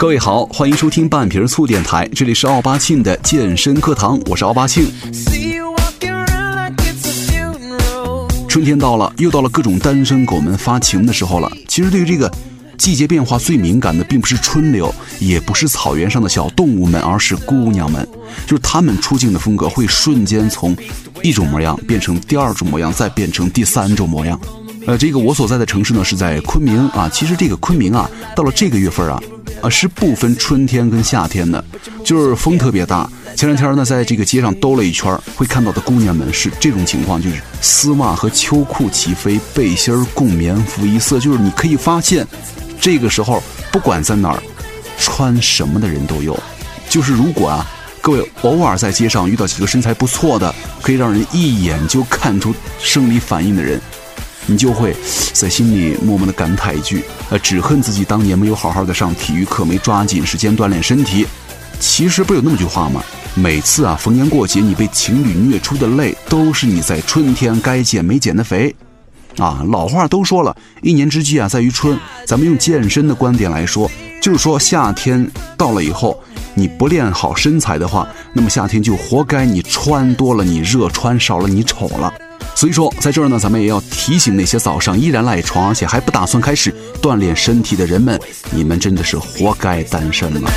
[0.00, 4.90] 各位好，欢迎收听半瓶醋电台，这里是奥巴庆的健身课堂，我是奥巴庆。
[8.48, 11.52] 春天到了，又到了各种单身狗们发情的时候了。
[11.68, 12.32] 其实对于这个
[12.78, 18.08] 季节变化最敏感的，并不是春柳，也不是草原上的小动物们，而是姑娘们。
[18.46, 20.74] 就是她们出镜的风格会瞬间从
[21.22, 24.40] 一种模样变成第二种模样，再变成第三种模样。
[24.86, 27.06] 呃，这个我所在的城市呢是在昆明啊。
[27.12, 29.22] 其实这个昆明啊，到了这个月份啊。
[29.62, 31.62] 啊，是不分春天跟夏天的，
[32.04, 33.08] 就是风特别大。
[33.36, 41.18] 前两天呢，在这个街上兜了一圈，会看到的姑娘们是这种情况，就是丝袜和秋裤齐飞，背心共棉服一色。
[41.20, 42.26] 就是你可以发现，
[42.80, 44.42] 这个时候不管在哪儿，
[44.98, 46.38] 穿什么的人都有。
[46.88, 47.66] 就是如果啊，
[48.00, 50.52] 各位偶尔在街上遇到几个身材不错的，
[50.82, 53.80] 可以让人一眼就看出生理反应的人。
[54.50, 54.94] 你就会
[55.32, 61.24] 在心里默默的感叹一句：呃，只恨自己当年没有好好的上体育课，没抓紧时间锻炼身体。
[61.78, 63.00] 其实不有那么句话吗？
[63.36, 68.74] 每次啊，逢年过节你被情侣虐出的泪，都是你在春天该减没减的肥。
[69.38, 71.96] 啊，老话都说了，一年之计啊在于春。
[72.26, 73.88] 咱们用健身的观点来说，
[74.20, 76.20] 就是说夏天到了以后，
[76.54, 82.12] 你不练好身材的话，那么夏天就活该你穿多了你热，穿少了你丑了。
[82.60, 90.52] 所以说，在这儿呢，咱们也要提醒那些早上依然赖床，而且还不打算开始锻炼身体的人们，你们真的是活该单身了。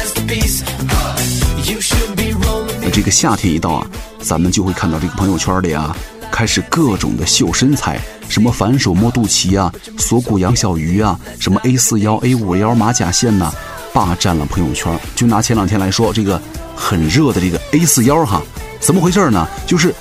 [2.81, 3.87] 那这个夏天一到啊，
[4.19, 5.95] 咱们就会看到这个朋友圈里啊，
[6.29, 13.49] 开始各种的秀身材，什么反手摸肚脐啊，锁骨养小鱼啊，什么 A 四腰、A 五腰马甲线呐，
[13.93, 14.93] 霸占了朋友圈。
[15.15, 16.41] 就拿前两天来说，这个
[16.75, 18.41] 很热的这个 A 四腰哈，
[18.81, 19.47] 怎么回事呢？
[19.65, 19.95] 就是。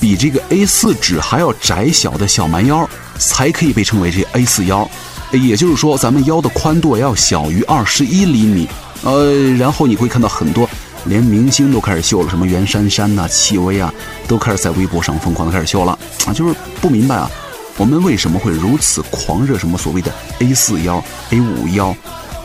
[0.00, 4.88] 比这个 A 四纸还要窄小的小蛮腰，才可以被称为这 A 四腰。
[5.32, 8.68] 也就是说，咱们腰的宽度要小于二十一厘米。
[9.02, 10.68] 呃，然后你会看到很多，
[11.04, 13.92] 连明星都开始秀了，什么袁姗姗呐、戚薇啊，
[14.26, 15.98] 都开始在微博上疯狂的开始秀了。
[16.26, 17.30] 啊，就是不明白啊，
[17.76, 21.94] 我们为什么会如此狂热什么所谓的 A 四腰、A 五腰？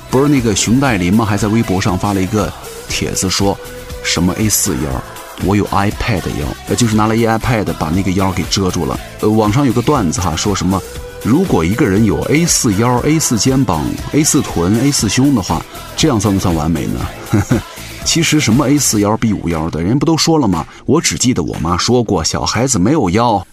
[0.09, 1.25] 不是那个熊黛林吗？
[1.25, 2.52] 还在微博上发了一个
[2.88, 3.58] 帖子，说
[4.03, 5.03] 什么 A 四腰。
[5.46, 9.00] 我有 iPad 腰，呃，就是拿了一 iPad 把那个腰给遮住了。
[9.20, 10.82] 呃，网上有个段子哈，说什么，
[11.24, 15.62] 如果一个人有 A 四腰、A 四肩膀、A 四臀、A 四胸的话，
[15.98, 17.00] 这样算不算完美呢？
[18.06, 20.66] 其实什么 A 四腰、B 五腰的，人家不都说了吗？
[20.86, 23.46] 我只记得我妈说过，小孩子没有腰。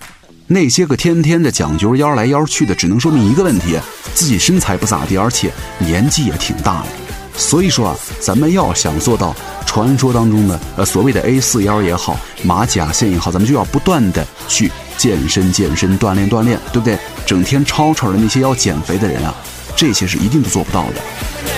[0.49, 3.79] 那些个天天的讲究腰来腰去的，只能说明一个问题：
[4.15, 6.87] 自己身材不咋地，而且年纪也挺大了。
[7.37, 9.35] 所以说啊，咱们要想做到
[9.67, 16.99] 传说当中的呃所谓的 A 四腰也好，马甲线也好，咱们就要不断的去健身、健身、锻炼、锻炼，对不对？
[17.25, 19.35] 整天吵吵的那些要减肥的人啊，
[19.75, 21.50] 这些是一定都做不到的。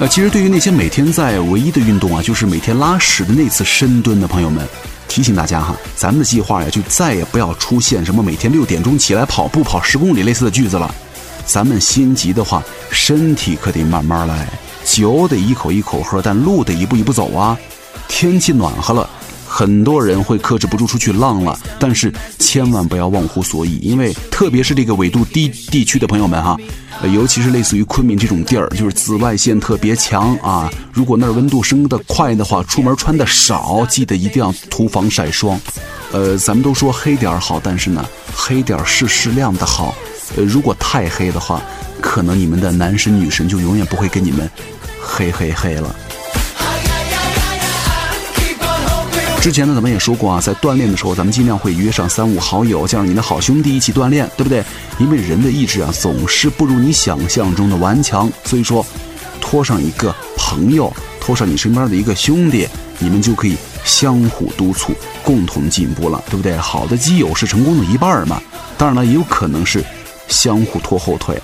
[0.00, 4.66] 呃，其实对于那些每天在唯一的运动啊，就是每天拉屎的那次深蹲的朋友们，
[5.06, 10.94] 提醒大家哈，咱们的计划呀，就再也不要出现什么每天六点钟起来跑步跑十公里类似的句子了。
[11.44, 14.48] 咱们心急的话，身体可得慢慢来，
[14.86, 17.54] 酒得一口一口喝，但路得一步一步走啊。
[18.08, 19.06] 天气暖和了。
[19.52, 26.56] 很多人会克制不住出去浪了，但是千万不要忘乎所以，因为特别是这个纬度低地区的朋友们哈，
[27.12, 30.70] 尤其是类似于昆明这种地儿，就是紫外线特别强啊。
[30.92, 35.60] 如果那儿温度升得快的话，出门穿的少，记得一定要涂防晒霜。
[36.12, 39.92] 呃，咱们都说黑点儿好，但是呢，黑点儿是适量的好。
[40.36, 41.60] 呃，如果太黑的话，
[42.00, 44.48] 可能你们的男神女神就永远不会跟你们
[45.02, 45.94] 黑黑黑了。
[49.40, 54.62] 之前呢，咱们也说过啊，在锻炼的时候，咱们尽量会约上三五好友，叫上你的好兄弟一起锻炼，对不对？
[54.98, 58.84] 因为人的意志啊，总是不如你想象中的顽强，所以说，
[59.40, 64.92] 拖上一个朋友，拖上你身边的一个兄弟，你们就可以相互督促，
[65.24, 66.54] 共同进步了，对不对？
[66.58, 68.42] 好的基友是成功的一半嘛，
[68.76, 69.82] 当然了，也有可能是
[70.28, 71.40] 相互拖后腿。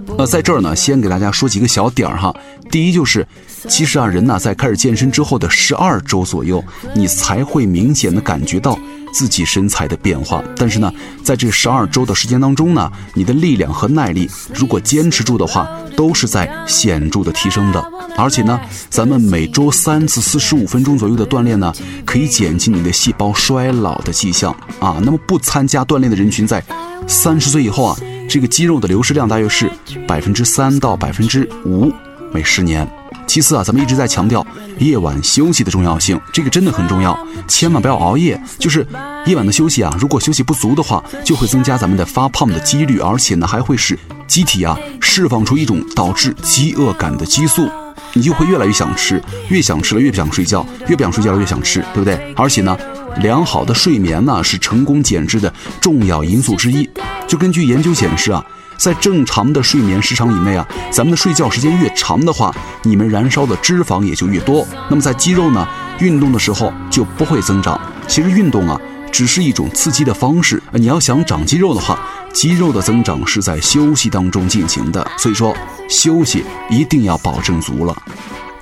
[0.18, 2.34] 呃，在这儿呢，先给大家说几个小点儿哈。
[2.70, 3.26] 第一就是，
[3.68, 6.62] 其实啊，人呐，在开始健身之后的十二周左右，
[6.94, 8.78] 你才会明显的感觉到
[9.12, 10.42] 自己身材的变化。
[10.56, 10.92] 但是呢，
[11.22, 17.84] 在这十二周的时间当中呢，你的力量和耐力，如果坚持住的话，都是在显著的提升的。
[18.16, 18.58] 而且呢，
[18.88, 21.72] 咱们每周三次四十五分钟左右的锻炼呢，
[22.06, 24.98] 可以减轻你的细胞衰老的迹象啊。
[25.02, 26.62] 那么不参加锻炼的人群，在
[27.06, 27.96] 三十岁以后啊，
[28.32, 29.70] 这个肌肉的流失量大约是
[30.08, 31.92] 百分之三到百分之五
[32.32, 32.88] 每十年。
[33.26, 34.44] 其次啊，咱们一直在强调
[34.78, 37.14] 夜晚休息的重要性，这个真的很重要，
[37.46, 38.42] 千万不要熬夜。
[38.58, 38.86] 就是
[39.26, 47.68] 夜晚的休息啊，如果休息不足的话，就会增加咱们的发胖的几率，而且呢，还会使机体啊释放出一种导致饥饿感的激素，
[48.14, 52.32] 你就会越来越想吃，越想吃了越不想睡觉，越不想睡觉越想吃，对不对？
[52.34, 52.74] 而且呢，
[53.20, 56.88] 良好的睡眠呢是成功减脂的重要因素之一。
[57.26, 58.44] 就根据研究显示啊。
[58.78, 64.66] 在正常的睡眠时长以内啊，咱们的睡觉时间越长的话，你们燃烧的脂肪也就越多。
[64.90, 65.64] 那么在肌肉呢
[66.00, 67.80] 运动的时候就不会增长。
[68.08, 68.80] 其实运动啊
[69.12, 70.60] 只是一种刺激的方式。
[70.72, 71.96] 你要想长肌肉的话，
[72.32, 75.08] 肌肉的增长是在休息当中进行的。
[75.16, 75.54] 所以说
[75.88, 77.96] 休息一定要保证足了。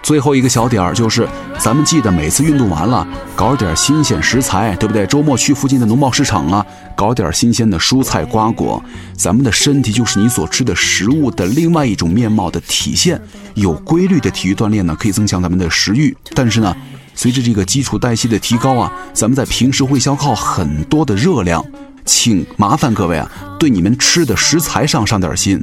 [0.02, 3.06] 最后一个小点儿就是，咱们记得每次运动完了，
[3.37, 5.06] 搞点新鲜食材，对不对？
[5.06, 6.67] 周末去附近的农贸市场啊，
[6.97, 8.82] 搞点新鲜的蔬菜瓜果。
[9.14, 13.20] 咱们的身体就是你所吃的食物的另外一种面貌的体现。
[13.55, 16.17] 有规律的体育锻炼呢，可以增强咱们的食欲。
[16.35, 16.75] 但是呢，
[17.14, 21.64] 随着这个基础代谢的提高啊，咱们在平时会消耗很多的热量。
[22.06, 25.62] 请麻烦各位啊，对你们吃的食材上上点心。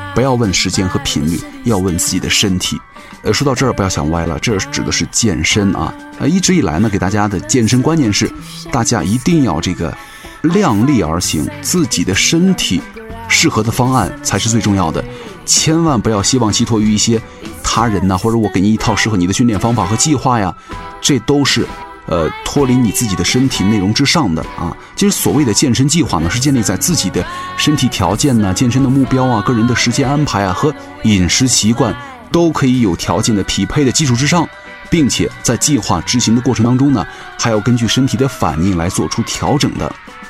[0.13, 2.79] 不要问时间和频率，要问自己的身体。
[3.23, 5.93] 呃，说到这儿不要想歪了，这指的是健身啊。
[6.19, 8.31] 呃，一直以来呢，给大家的健身观念是，
[8.71, 9.95] 大家一定要这个
[10.41, 12.81] 量力而行，自己的身体
[13.27, 15.03] 适合的方案才是最重要的，
[15.45, 17.21] 千万不要希望寄托于一些
[17.63, 20.53] 他人呐，或者我给你一套适合你的训练方法和计划呀，
[20.99, 21.65] 这都是
[22.11, 24.71] 呃脱离你自己的身体内容之上的啊。
[24.95, 27.25] 其实所谓的健身计划呢，是建立在自己的
[27.57, 30.71] 身体条件呢、健身的目标啊、个人的时间安排啊和
[31.05, 31.95] 饮食习惯。
[32.33, 34.47] 都可以有条件的匹配的基础之上，
[34.89, 37.05] 并且在计划执行的过程当中呢，
[37.37, 39.85] 还要根据身体的反应来做出调整的。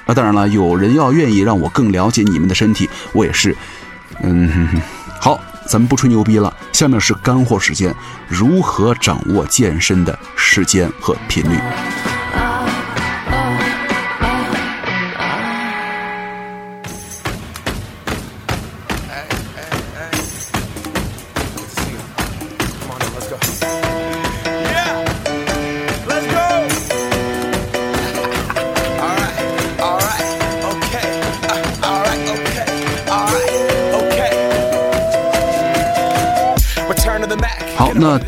[0.08, 3.56] 啊，当然了，有人要愿意让我更了解你们的身体，我也是。
[4.24, 4.68] 嗯，
[5.22, 5.40] 好，
[5.72, 7.96] 咱们不吹牛逼了，下面是干货时间，
[8.28, 11.58] 如何掌握健身的时间和频率？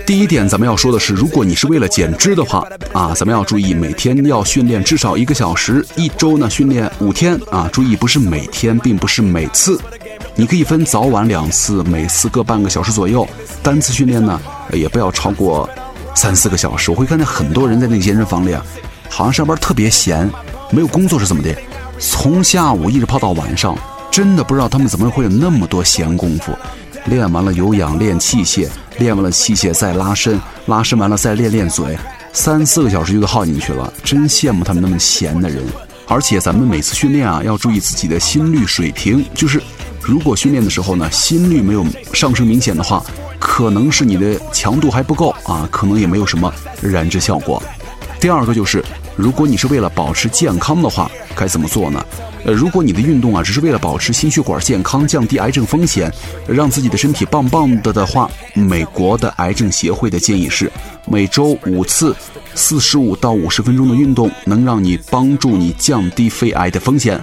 [0.05, 7.69] 第一点，咱们要说的是，如果你是为了减脂的话啊，咱们要注意每天要训练至少一个小时，一周呢训练五天啊。
[7.71, 9.79] 注意不是每天，并不是每次，
[10.35, 13.27] 你可以分早晚两次，每次各半个小时左右。
[13.61, 14.39] 单次训练呢
[14.73, 15.69] 也不要超过
[16.13, 16.91] 三四个小时。
[16.91, 18.65] 我会看见很多人在那个健身房里啊，
[19.09, 20.29] 好像上班特别闲，
[20.69, 21.55] 没有工作是怎么的？
[21.97, 23.77] 从下午一直泡到晚上，
[24.11, 26.51] 真的不知道他们怎么会有那么多闲工夫。
[27.05, 28.67] 练完了有氧，练器械。
[28.99, 31.97] 练完了器械再拉伸，拉伸完了再练练嘴，
[32.31, 33.91] 三四个小时就都耗进去了。
[34.03, 35.63] 真羡慕他们那么闲的人。
[36.07, 39.25] 而且咱们每次训练啊，要注意自己的心率水平。
[39.33, 39.61] 就是
[40.01, 41.83] 如果训练的时候呢，心率没有
[42.13, 43.03] 上升明显的话，
[43.39, 47.61] 可能是你的强度还不够啊，可能也没有什么燃脂效果。
[48.19, 48.83] 第二个就是，
[49.15, 52.03] 如果你是为了保持健康的话，该怎么做呢？
[52.45, 56.11] 呃，如果你的运动啊，只是为了保持心血管健康、降低癌症风险、
[56.47, 60.71] 让自己的身体棒棒的的话，美国的癌症协会的建议是，
[61.05, 62.15] 每周五次，
[62.53, 67.21] 四十五到五十分钟的运动，能让你帮助你降低肺癌的风险。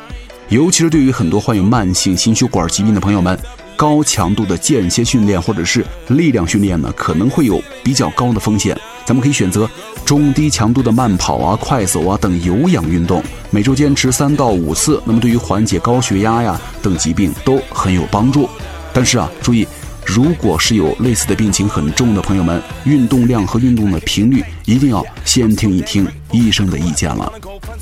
[0.48, 3.38] 尤其是对于很多患有慢性心血管疾病的朋友们，
[3.80, 8.78] 高强度的间歇训练或者是力量训练呢，可能会有比较高的风险。
[9.06, 9.66] 咱们可以选择
[10.04, 15.02] 中低强度的慢跑啊、快走啊等有氧运动，每周坚持三到五次。
[15.06, 18.46] 那么对于缓解高血压呀等疾病都很有帮助。
[18.92, 19.66] 但是啊，注意，
[20.04, 27.32] 如果是有类似的病情很重的朋友们，运动量和运动的频率一定要先听一听医生的意见了。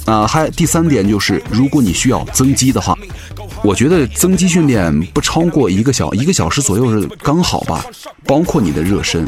[0.04, 2.96] 啊，还第三点就是，如果你需要增肌的话，
[3.62, 7.84] 我觉得增肌训练不超过一个小一个小时左右是刚好吧，
[8.24, 9.26] 包括你的热身。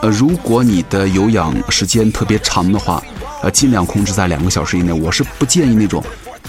[0.00, 3.02] 呃，如果你的有氧时间特别长的话，
[3.42, 4.92] 呃，尽量控制在两个小时以内。
[4.92, 6.02] 我是不建议那种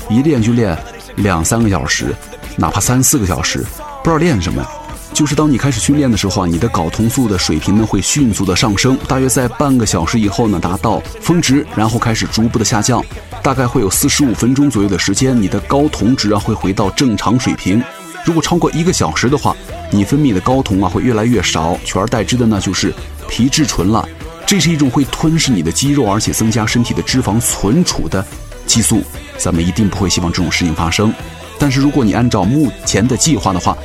[0.10, 0.78] 一练就练
[1.16, 2.14] 两三个小时，
[2.58, 3.66] 哪怕三四个小时，
[4.04, 4.66] 不知道练什么。
[5.14, 13.04] 就是当你开始训练的时候啊，你的睾酮素的水平呢会迅速的上升，大约在半个小时以后呢达到峰值，然后开始逐步的下降，
[13.42, 17.82] 大概会有四十五分钟左右的时间，你的睾酮值啊会回到正常水平。
[18.26, 19.56] 如果超过一个小时的话，
[19.90, 22.94] 你分泌的睾酮啊会越来越少，取而代之的呢就是
[23.28, 24.08] 皮质醇了。
[24.46, 28.24] 这是一种会吞噬你的肌肉，而且增加身体的脂肪存储的
[28.66, 29.02] 激素。
[29.38, 31.14] 咱们一定不会希望这种事情发生。
[31.58, 33.78] 但是如果你按照目前的计划的话，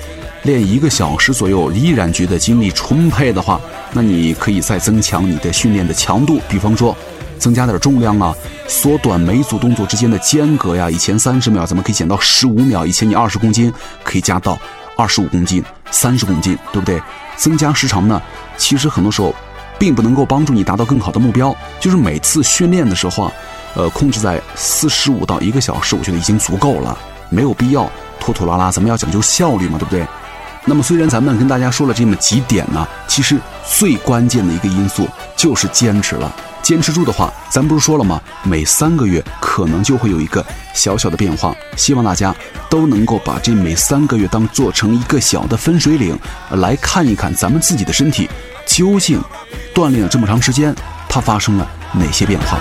[0.42, 3.61] 练一个小时左右，依然觉得精力充沛的话，
[3.92, 6.96] 那你可以再增强你的训练的强度，比方说
[7.38, 8.35] 增加点重量啊，
[8.69, 10.91] 缩短每组动作之间的间隔呀。
[10.91, 13.73] 以前三十秒，咱们可以减到十五秒；以前你二十公斤，
[14.03, 14.59] 可以加到
[14.97, 17.00] 二十五公斤、三十公斤，对不对？
[17.37, 18.21] 增加时长呢，
[18.57, 19.35] 其实很多时候
[19.79, 21.55] 并不能够帮助你达到更好的目标。
[21.81, 23.33] 就是每次训练的时候啊，
[23.75, 26.97] 呃，控制在四十五到一个小时，我觉得已经足够了，
[27.29, 28.71] 没有必要拖拖拉拉。
[28.71, 30.07] 咱们要讲究效率嘛，对不对？
[30.66, 33.38] 那么，虽然咱们跟大家说了这么几点呢，其实
[33.76, 35.06] 最关键的一个因素
[35.37, 36.35] 就是坚持了。
[36.62, 38.18] 坚持住的话，咱不是说了吗？
[38.42, 40.42] 每三个月可能就会有一个
[40.73, 41.54] 小小的变化。
[41.76, 42.35] 希望大家
[42.71, 46.18] 都能够把这每三个月当做成一个小的分水岭，
[46.52, 48.30] 来看一看咱们自己的身体
[48.64, 49.23] 究竟
[49.75, 50.75] 锻炼了这么长时间，
[51.06, 52.59] 它发生了哪些变化。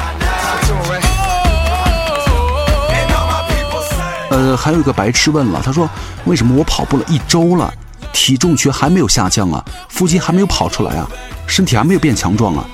[4.30, 5.90] 呃，还有一个白痴问了，他说
[6.26, 7.74] ：“为什么我跑步了一周了？”
[8.14, 11.10] 体重却还没有下降啊，腹肌还没有跑出来啊，
[11.46, 12.66] 身体还没有变强壮啊。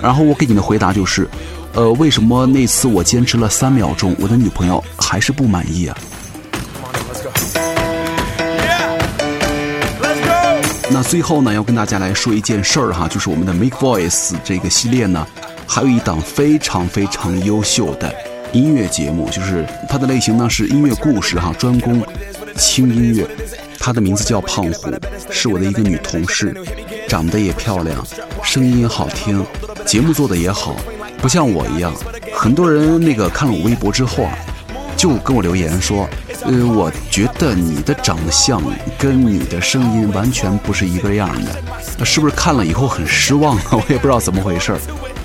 [0.00, 1.28] 然后我给你的回答就是，
[1.74, 5.98] 呃，为什么那次我坚持了三秒钟，我的女朋友还是不满意啊？
[10.88, 15.26] 那最后呢，要跟大家来说一件事儿哈，就是我们的 Make Voice 这个系列呢，
[15.66, 18.14] 还有一档非常非常优秀的
[18.52, 22.02] 音乐节目，就是它的类型呢是音乐故事哈，专攻
[22.56, 23.26] 轻音乐。
[23.86, 24.90] 她的名字叫胖虎，
[25.30, 26.52] 是我的一个女同事，
[27.08, 28.04] 长得也漂亮，
[28.42, 29.46] 声音也好听，
[29.84, 30.74] 节目做的也好，
[31.18, 31.94] 不像我一样。
[32.34, 34.32] 很多人那个看了我微博之后啊，
[34.96, 36.08] 就跟我留言说，
[36.42, 38.60] 呃，我觉得你的长相
[38.98, 41.30] 跟你的声音完全不是一个样
[41.96, 43.62] 的，是不是看了以后很失望啊？
[43.78, 44.80] 我也不知道怎么回事儿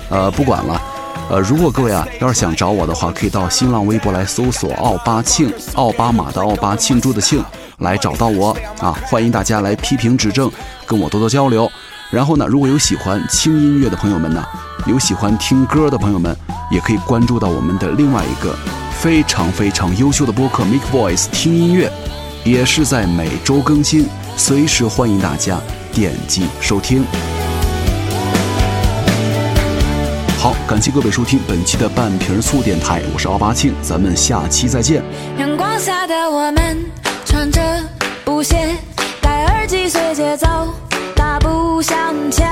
[0.08, 0.80] 呃，不管了，
[1.28, 7.44] 呃，如果各位啊要是想找我的话，可以到新浪微博来搜索奥巴庆，奥巴马的奥巴，庆祝的庆。
[7.82, 8.96] 来找到我啊！
[9.06, 10.50] 欢迎大家来批评指正，
[10.86, 11.70] 跟我多多交流。
[12.10, 14.44] 然后呢，如果有喜欢轻音乐的朋友们呢，
[14.86, 16.36] 有喜欢听歌的朋友们，
[16.70, 18.54] 也可以关注到我们的另外一个
[19.00, 21.90] 非常非常优秀的播客 Make Voice 听音乐，
[22.44, 25.58] 也是在每周更新，随时欢迎大家
[25.92, 27.04] 点击收听。
[30.38, 35.02] 好，感谢各位收听本期的半瓶醋电台，我是奥巴庆，咱们下期再见。
[35.38, 37.11] 阳光下的我们。
[37.24, 37.60] 穿着
[38.24, 38.76] 布鞋，
[39.20, 40.46] 戴耳机随节奏，
[41.14, 42.48] 大步向前。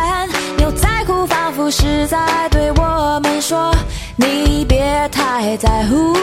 [0.56, 3.74] 牛仔裤仿佛是在对我们说
[4.16, 6.14] ：“你别太在乎。”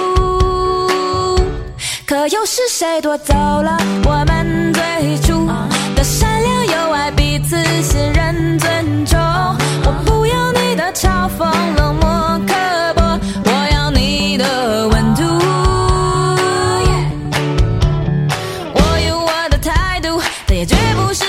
[2.06, 5.46] 可又是谁夺走了我们最初
[5.96, 9.20] 的善良、友爱、彼此信任、尊重？
[9.84, 12.54] 我不要你的嘲讽、冷漠、刻
[12.96, 13.17] 薄。
[20.58, 21.27] 也绝不是